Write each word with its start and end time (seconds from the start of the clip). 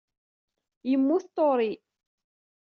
Yemmut 0.89 1.25
Tory. 1.35 1.71